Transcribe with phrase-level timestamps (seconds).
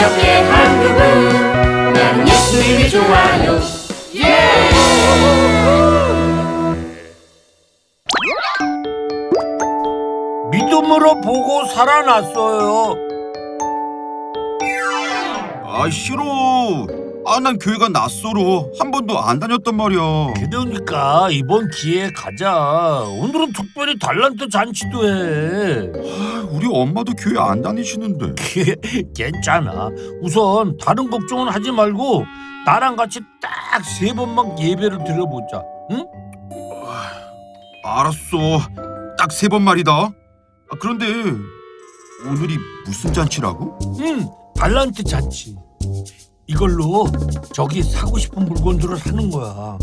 [0.00, 3.60] 기억해 한국은 나는 예수님이 좋아요
[4.16, 4.70] 예!
[10.50, 12.96] 믿음으로 보고 살아났어요.
[15.64, 16.86] 아 싫어.
[17.30, 18.70] 아 난 교회가 낯설어.
[18.78, 20.34] 한 번도 안 다녔단 말이야.
[20.36, 23.02] 그러니까 이번 기회에 가자.
[23.04, 25.90] 오늘은 특별히 달란트 잔치도 해.
[25.94, 28.34] 아, 우리 엄마도 교회 안 다니시는데.
[29.14, 29.90] 괜찮아.
[30.22, 32.24] 우선 다른 걱정은 하지 말고
[32.66, 33.50] 나랑 같이 딱
[33.84, 35.62] 세 번만 예배를 드려보자.
[35.92, 36.04] 응?
[37.84, 38.58] 알았어.
[39.16, 39.92] 딱 세 번 말이다.
[39.92, 41.06] 아, 그런데
[42.26, 43.78] 오늘이 무슨 잔치라고?
[44.00, 44.28] 응.
[44.56, 45.54] 달란트 잔치.
[46.50, 47.06] 이걸로
[47.54, 49.78] 저기 사고 싶은 물건들을 사는 거야.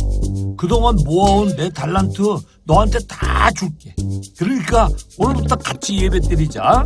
[0.57, 2.21] 그동안 모아온 내 달란트
[2.65, 3.95] 너한테 다 줄게.
[4.37, 6.83] 그러니까 오늘부터 같이 예배 드리자.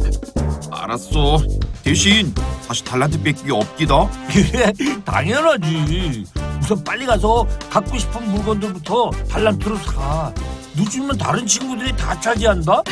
[0.70, 1.40] 알았어.
[1.82, 2.32] 대신
[2.68, 4.08] 다시 달란트 뺏기기 없기다.
[4.30, 4.72] 그래,
[5.04, 6.26] 당연하지.
[6.62, 10.32] 우선 빨리 가서 갖고 싶은 물건들부터 달란트로 사.
[10.76, 12.84] 늦으면 다른 친구들이 다 차지한다.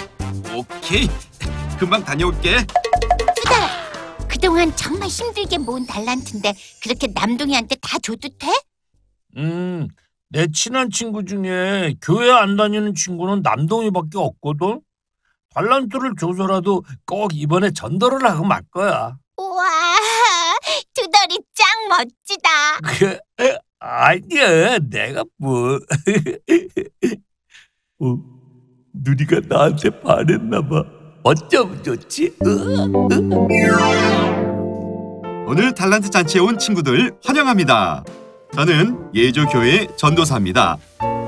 [0.55, 1.07] 오케이.
[1.77, 2.65] 금방 다녀올게.
[4.39, 8.47] 그동안 정말 힘들게 모은 달란트인데 그렇게 남동이한테 다 줘도 돼?
[9.35, 9.89] 음,
[10.29, 14.79] 내 친한 친구 중에 교회 안 다니는 친구는 남동이밖에 없거든.
[15.53, 19.17] 달란트를 줘서라도 꼭 이번에 전도를 하고 말 거야.
[19.35, 19.65] 우와,
[20.93, 22.79] 두더리 짱 멋지다.
[22.81, 23.17] 그,
[23.79, 25.77] 아니야, 내가 뭐.
[27.99, 28.17] 어,
[28.93, 30.85] 누리가 나한테 반했나 봐.
[31.23, 32.37] 어쩜 좋지?
[35.49, 38.03] 오늘 달란트 잔치에 온 친구들 환영합니다.
[38.53, 40.77] 저는 예조 교회 전도사입니다.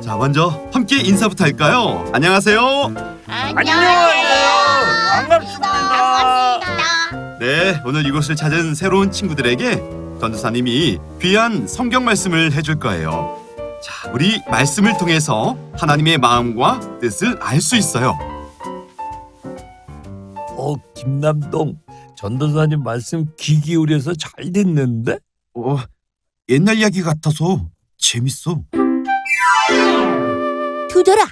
[0.03, 2.07] 자, 먼저 함께 인사부터 할까요?
[2.13, 2.59] 안녕하세요.
[3.25, 4.37] 안녕하세요.
[5.27, 5.71] 반갑습니다.
[6.59, 7.37] 반갑습니다.
[7.39, 9.77] 네, 오늘 이곳을 찾은 새로운 친구들에게
[10.19, 13.39] 전도사님이 귀한 성경 말씀을 해줄 거예요.
[13.83, 18.15] 자, 우리 말씀을 통해서 하나님의 마음과 뜻을 알 수 있어요.
[20.59, 21.79] 어, 김남동
[22.21, 25.17] 전도사님 말씀 귀 기울여서 잘 듣는데?
[25.55, 25.77] 어,
[26.49, 27.67] 옛날 이야기 같아서
[27.97, 28.63] 재밌어.
[30.87, 31.25] 두더라,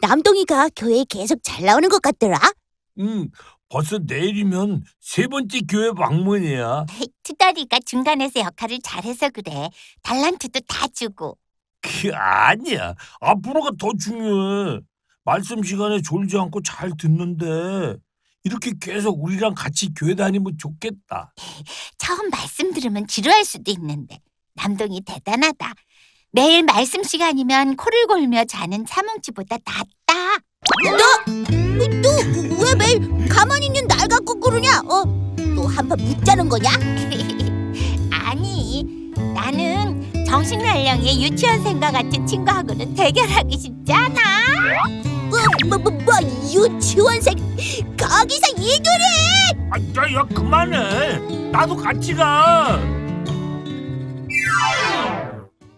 [0.00, 2.36] 남동이가 교회에 계속 잘 나오는 것 같더라.
[2.98, 3.28] 응,
[3.68, 6.86] 벌써 내일이면 세 번째 교회 방문이야.
[7.22, 9.70] 두더리가 중간에서 역할을 잘해서 그래.
[10.02, 11.38] 달란트도 다 주고.
[11.80, 12.94] 그 아니야.
[13.20, 14.80] 앞으로가 더 중요해.
[15.22, 17.96] 말씀 시간에 졸지 않고 잘 듣는데
[18.44, 21.32] 이렇게 계속 우리랑 같이 교회 다니면 좋겠다.
[21.98, 24.20] 처음 말씀 들으면 지루할 수도 있는데
[24.54, 25.72] 남동이 대단하다.
[26.30, 30.38] 매일 말씀 시간이면 코를 골며 자는 사뭉치보다 낫다.
[30.84, 31.32] 너,
[32.02, 34.80] 너왜 매일 가만히 있는 날 갖고 그러냐?
[34.80, 35.04] 어,
[35.54, 36.70] 또 한판 묻자는 거냐?
[38.10, 38.84] 아니,
[39.34, 44.23] 나는 정신 연령의 유치원생과 같은 친구하고는 대결하기 쉽지 않아.
[45.68, 46.14] 뭐, 뭐, 뭐, 뭐
[46.52, 47.34] 유치원생?
[47.96, 49.04] 거기서 이들이
[49.70, 51.50] 아, 야, 야 그만해.
[51.50, 52.78] 나도 같이 가.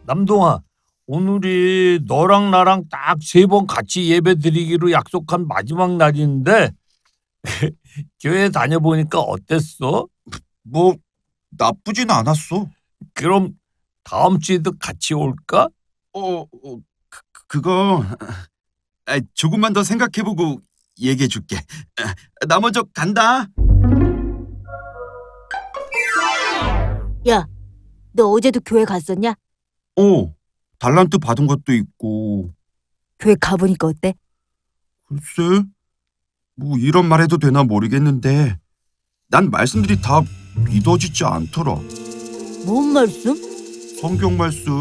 [0.06, 0.60] 남동아,
[1.06, 6.70] 오늘이 너랑 나랑 딱 세 번 같이 예배 드리기로 약속한 마지막 날인데
[8.20, 10.06] 교회 다녀보니까 어땠어?
[10.62, 10.94] 뭐
[11.50, 12.66] 나쁘진 않았어.
[13.14, 13.52] 그럼
[14.04, 15.68] 다음 주에도 같이 올까?
[16.12, 16.46] 어, 어
[17.08, 18.04] 그, 그거
[19.06, 20.60] 아, 조금만 더 생각해보고
[21.00, 21.56] 얘기해 줄게.
[22.48, 23.46] 나 먼저 간다.
[28.16, 29.34] 너 어제도 교회 갔었냐?
[29.96, 30.34] 어,
[30.78, 32.50] 달란트 받은 것도 있고
[33.18, 34.14] 교회 가보니까 어때?
[35.04, 35.62] 글쎄,
[36.56, 38.58] 뭐 이런 말 해도 되나 모르겠는데
[39.28, 40.22] 난 말씀들이 다
[40.64, 41.74] 믿어지지 않더라.
[42.64, 43.36] 뭔 말씀?
[44.00, 44.72] 성경 말씀,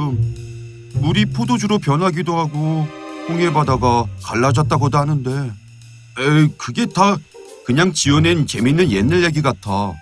[1.01, 2.87] 물이 포도주로 변하기도 하고
[3.27, 5.51] 홍해 바다가 갈라졌다고도 하는데,
[6.19, 7.17] 에이 그게 다
[7.65, 9.93] 그냥 지어낸 재밌는 옛날 얘기 같아.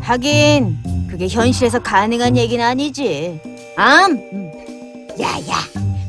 [0.00, 0.78] 하긴
[1.10, 3.40] 그게 현실에서 가능한 얘기는 아니지.
[3.76, 4.12] 암.
[4.12, 4.52] 음.
[5.20, 5.56] 야야,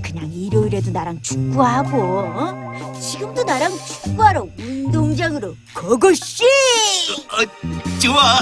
[0.03, 2.99] 그냥 일요일에도 나랑 축구하고 어?
[3.01, 3.71] 지금도 나랑
[4.03, 6.43] 축구하러 운동장으로 고고씨.
[7.99, 8.39] 좋아,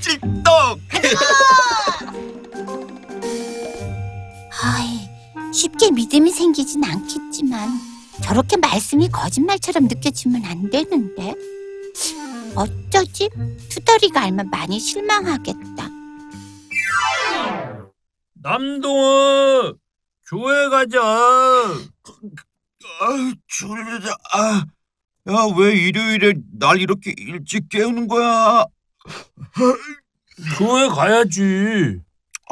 [0.00, 0.80] 찔떡.
[4.62, 4.99] 아이,
[5.52, 7.68] 쉽게 믿음이 생기진 않겠지만
[8.22, 11.34] 저렇게 말씀이 거짓말처럼 느껴지면 안 되는데
[12.54, 13.28] 어쩌지?
[13.68, 15.88] 투덜이가 알면 많이 실망하겠다.
[18.34, 19.72] 남동아,
[20.28, 21.00] 교회 가자.
[23.00, 24.16] 아, 졸리다.
[24.32, 24.66] 아,
[25.28, 28.64] 야, 왜 일요일에 날 이렇게 일찍 깨우는 거야?
[30.58, 32.00] 교회 가야지.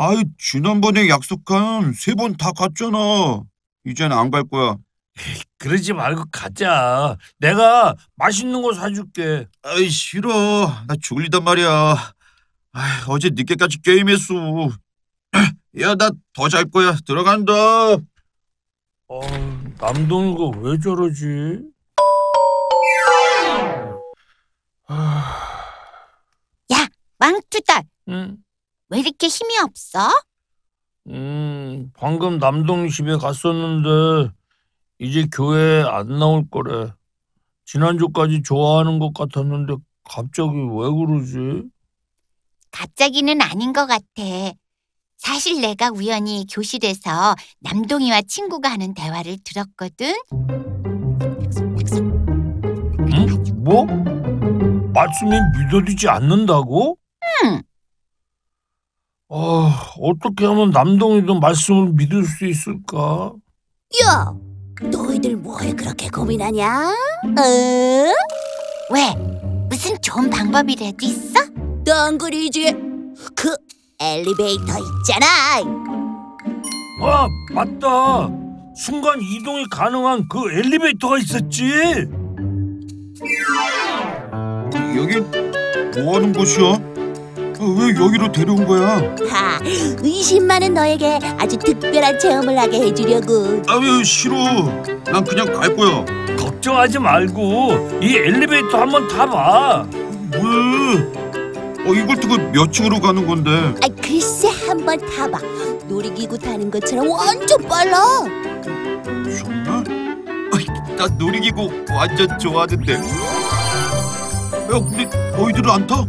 [0.01, 3.43] 아이 지난번에 약속한 세 번 다 갔잖아.
[3.85, 4.77] 이젠 안 갈 거야.
[5.59, 7.17] 그러지 말고 가자.
[7.39, 9.47] 내가 맛있는 거 사줄게.
[9.63, 10.31] 아이 싫어.
[10.87, 11.97] 나 졸리단 말이야.
[12.73, 14.35] 아이, 어제 늦게까지 게임했어.
[15.81, 16.97] 야 나 더 잘 거야.
[17.05, 17.53] 들어간다.
[19.11, 19.21] 어,
[19.81, 21.59] 남동이가 왜 저러지?
[27.21, 28.37] 왕투달, 응?
[28.89, 29.99] 왜 이렇게 힘이 없어?
[31.09, 34.33] 음, 방금 남동이 집에 갔었는데
[34.99, 36.93] 이제 교회 안 나올 거래.
[37.67, 39.75] 지난주까지 좋아하는 것 같았는데
[40.05, 41.69] 갑자기 왜 그러지?
[42.71, 44.03] 갑자기는 아닌 것 같아.
[45.19, 50.15] 사실 내가 우연히 교실에서 남동이와 친구가 하는 대화를 들었거든.
[53.13, 53.45] 응?
[53.65, 53.85] 뭐?
[54.93, 56.99] 말씀이 믿어지지 않는다고?
[57.45, 57.63] 응.
[59.31, 63.33] 아, 어떻게 하면 남동이도 말씀을 믿을 수 있을까?
[64.03, 64.33] 야,
[64.83, 66.95] 너희들 뭐에 그렇게 고민하냐?
[67.25, 67.43] 어?
[68.91, 69.15] 왜?
[69.69, 71.41] 무슨 좋은 방법이라도 있어?
[71.85, 72.73] 덩그리지
[73.35, 73.55] 그
[74.01, 75.27] 엘리베이터 있잖아.
[77.03, 78.31] 아, 맞다.
[78.77, 81.71] 순간 이동이 가능한 그 엘리베이터가 있었지.
[84.97, 85.31] 여긴
[86.03, 86.98] 뭐 하는 곳이야?
[87.61, 88.97] 아, 왜 여기로 데려온 거야?
[89.31, 89.59] 하,
[90.03, 93.63] 의심 많은 너에게 아주 특별한 체험을 하게 해주려고.
[93.69, 94.35] 아왜 싫어.
[95.07, 96.05] 난 그냥 갈 거야.
[96.37, 99.87] 걱정하지 말고 이 엘리베이터 한번 타봐.
[100.35, 100.39] 왜?
[101.89, 103.51] 어 이걸 타고 몇 층으로 가는 건데?
[103.83, 105.39] 아, 글쎄 한번 타봐.
[105.89, 107.97] 놀이기구 타는 것처럼 완전 빨라.
[109.37, 109.85] 정말?
[110.53, 110.65] 아이,
[110.97, 112.93] 나 놀이기구 완전 좋아하는데.
[112.95, 112.99] 야
[114.69, 115.05] 근데
[115.37, 116.05] 너희들은 안 타?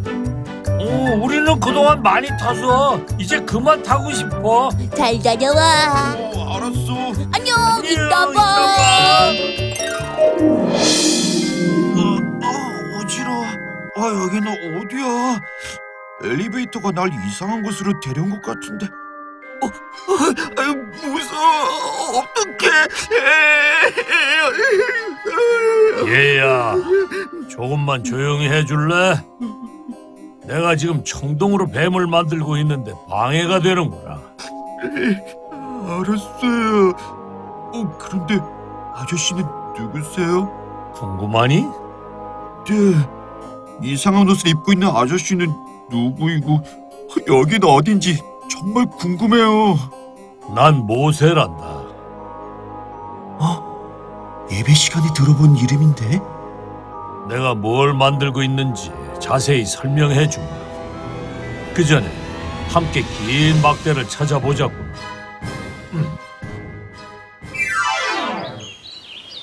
[0.89, 4.69] 어, 우리는 그동안 많이 타서 이제 그만 타고 싶어.
[4.95, 6.15] 잘 다녀와.
[6.33, 7.13] 어 알았어.
[7.31, 8.41] 안녕, 이따 봐.
[8.41, 9.31] 아,
[12.43, 13.45] 아 어지러워.
[13.97, 14.47] 아 여기는
[14.81, 15.41] 어디야?
[16.23, 18.87] 엘리베이터가 날 이상한 곳으로 데려온 것 같은데.
[19.61, 22.19] 어, 아, 아유 무서워.
[22.19, 22.69] 어떡해.
[26.07, 26.75] 얘야,
[27.49, 29.21] 조금만 조용히 해줄래?
[30.45, 34.19] 내가 지금 청동으로 뱀을 만들고 있는데 방해가 되는구나.
[35.87, 36.89] 알았어요.
[37.73, 38.39] 어 그런데
[38.95, 39.43] 아저씨는
[39.77, 40.91] 누구세요?
[40.95, 41.61] 궁금하니?
[42.67, 43.07] 네.
[43.81, 45.47] 이상한 옷을 입고 있는 아저씨는
[45.89, 46.61] 누구이고
[47.27, 49.77] 여긴 어딘지 정말 궁금해요.
[50.55, 51.79] 난 모세란다.
[54.51, 56.19] 예배 시간에 들어본 이름인데?
[57.29, 58.91] 내가 뭘 만들고 있는지
[59.21, 60.45] 자세히 설명해 주마.
[61.75, 62.11] 그 전에
[62.69, 64.73] 함께 긴 막대를 찾아보자고.
[65.93, 66.05] 음.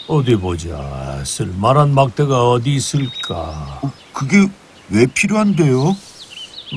[0.09, 1.23] 어디 보자.
[1.25, 3.81] 쓸만한 막대가 어디 있을까?
[4.13, 4.49] 그게
[4.91, 5.97] 왜 필요한데요?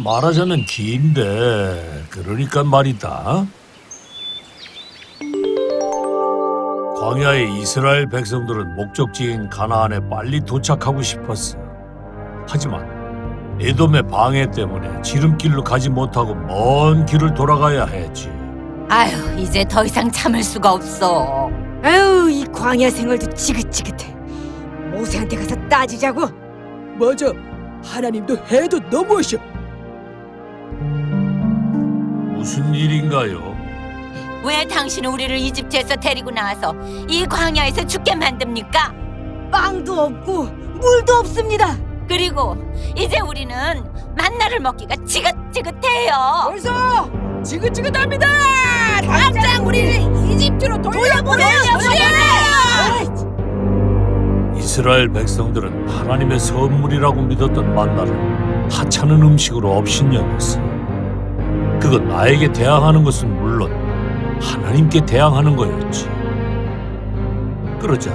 [0.03, 3.47] 말하자면 긴데 그러니까 말이다.
[6.99, 11.57] 광야의 이스라엘 백성들은 목적지인 가나안에 빨리 도착하고 싶었어.
[12.47, 18.29] 하지만 에돔의 방해 때문에 지름길로 가지 못하고 먼 길을 돌아가야 했지.
[18.89, 21.49] 아휴, 이제 더 이상 참을 수가 없어.
[21.83, 24.13] 아유 이 광야 생활도 지긋지긋해
[24.91, 26.27] 모세한테 가서 따지자고
[26.99, 27.31] 맞아.
[27.81, 29.37] 하나님도 해도 너무하셔.
[32.33, 33.48] 무슨 일인가요?
[34.43, 36.73] 왜 당신은 우리를 이집트에서 데리고 나와서
[37.07, 38.93] 이 광야에서 죽게 만듭니까?
[39.51, 41.75] 빵도 없고 물도 없습니다
[42.07, 42.57] 그리고
[42.95, 43.55] 이제 우리는
[44.17, 46.11] 만나를 먹기가 지긋지긋해요.
[46.45, 47.09] 벌써
[47.43, 48.27] 지긋지긋합니다.
[49.01, 51.47] 당장 우리를 이집트로 돌려보내요.
[54.57, 60.59] 이스라엘 백성들은 하나님의 선물이라고 믿었던 만나를 하찮은 음식으로 업신여겼어.
[61.79, 63.71] 그건 나에게 대항하는 것은 물론
[64.41, 66.09] 하나님께 대항하는 거였지.
[67.79, 68.11] 그러자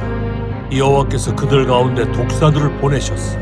[0.73, 3.39] 여호와께서 그들 가운데 독사들을 보내셨어.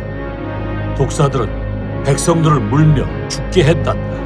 [0.96, 4.22] 독사들은 백성들을 물며 죽게 했단다.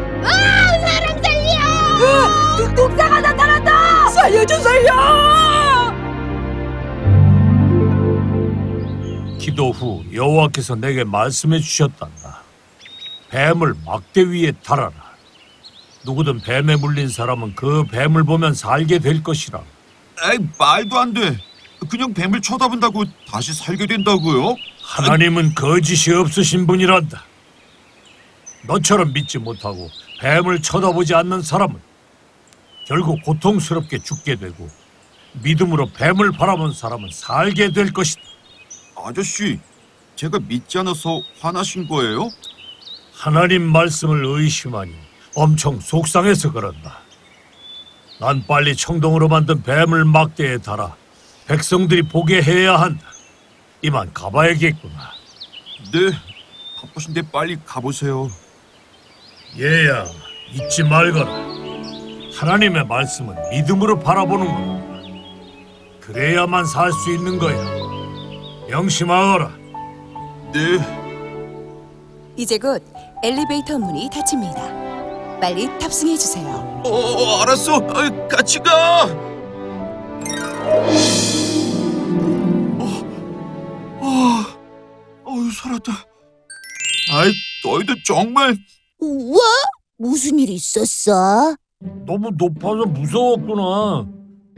[2.77, 4.93] 독사가 나타났다 살려주세요.
[9.39, 12.43] 기도 후 여호와께서 내게 말씀해 주셨단다.
[13.31, 15.06] 뱀을 막대 위에 달아라.
[16.07, 19.61] 누구든 뱀에 물린 사람은 그 뱀을 보면 살게 될 것이라.
[20.31, 21.37] 에이 말도 안 돼.
[21.91, 24.55] 그냥 뱀을 쳐다본다고 다시 살게 된다고요?
[24.83, 27.23] 하나님은 거짓이 없으신 분이란다.
[28.67, 31.77] 너처럼 믿지 못하고 뱀을 쳐다보지 않는 사람은
[32.87, 34.69] 결국 고통스럽게 죽게 되고
[35.43, 38.23] 믿음으로 뱀을 바라본 사람은 살게 될 것이다.
[38.97, 39.59] 아저씨,
[40.15, 42.31] 제가 믿지 않아서 화나신 거예요?
[43.13, 44.93] 하나님 말씀을 의심하니
[45.37, 46.99] 엄청 속상해서 그런다.
[48.19, 50.97] 난 빨리 청동으로 만든 뱀을 막대에 달아
[51.47, 53.07] 백성들이 보게 해야 한다.
[53.83, 54.95] 이만 가봐야겠구나.
[55.93, 56.11] 네,
[56.81, 58.31] 바쁘신데 빨리 가보세요.
[59.61, 60.07] 얘야,
[60.53, 61.31] 잊지 말거라.
[62.35, 64.97] 하나님의 말씀은 믿음으로 바라보는 거다.
[66.01, 67.57] 그래야만 살 수 있는 거야.
[68.71, 69.51] 명심하거라.
[70.55, 70.79] 네,
[72.37, 72.83] 이제 곧
[73.23, 74.86] 엘리베이터 문이 닫힙니다.
[75.41, 76.47] 빨리 탑승해 주세요.
[76.85, 77.77] 어, 알았어.
[77.77, 79.05] 아, 같이 가.
[82.79, 82.87] 어,
[84.01, 84.45] 어,
[85.25, 85.93] 어휴, 살았다.
[87.13, 87.33] 아이,
[87.65, 88.57] 너희들 정말
[88.99, 89.39] 우와,
[89.99, 91.55] 무슨 일 있었어?
[92.07, 94.07] 너무 높아서 무서웠구나.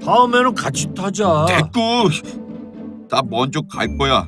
[0.05, 1.45] 다음에는 같이 타자.
[1.49, 1.81] 됐고.
[3.09, 4.27] 나 먼저 갈 거야.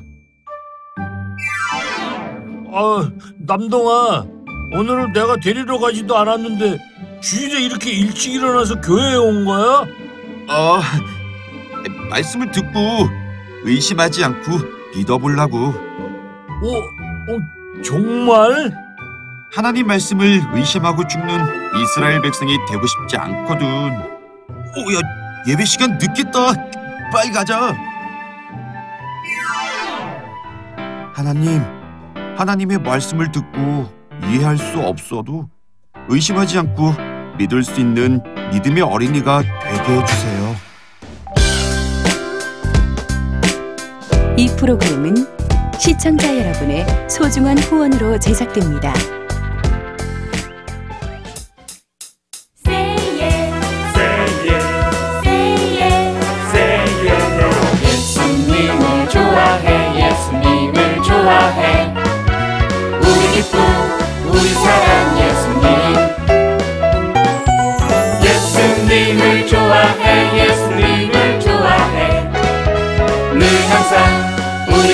[2.73, 4.25] 아, 남동아,
[4.71, 6.77] 오늘은 내가 데리러 가지도 않았는데
[7.21, 9.85] 주일에 이렇게 일찍 일어나서 교회에 온 거야?
[10.49, 10.81] 어,
[12.09, 13.09] 말씀을 듣고
[13.63, 14.51] 의심하지 않고
[14.95, 15.57] 믿어보려고.
[15.57, 18.71] 어, 어, 정말?
[19.53, 21.39] 하나님 말씀을 의심하고 죽는
[21.81, 23.67] 이스라엘 백성이 되고 싶지 않거든.
[23.67, 24.99] 오, 야,
[25.47, 26.53] 예배 시간 늦겠다.
[27.11, 27.75] 빨리 가자.
[31.13, 31.61] 하나님,
[32.37, 35.49] 하나님의 말씀을 듣고 이해할 수 없어도
[36.07, 36.93] 의심하지 않고
[37.37, 40.55] 믿을 수 있는 믿음의 어린이가 되게 해주세요.
[44.37, 45.15] 이 프로그램은
[45.79, 48.93] 시청자 여러분의 소중한 후원으로 제작됩니다.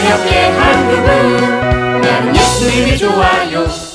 [0.08, 3.66] 우리 옆에 한 그분 나는 예수님이 좋아요.
[3.66, 3.87] 예